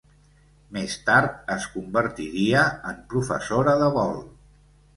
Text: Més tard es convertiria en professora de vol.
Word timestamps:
Més 0.77 0.95
tard 1.09 1.53
es 1.57 1.67
convertiria 1.75 2.65
en 2.93 2.99
professora 3.15 3.79
de 3.87 3.95
vol. 4.01 4.21